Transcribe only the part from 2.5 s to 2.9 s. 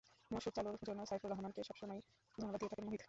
দিয়ে থাকেন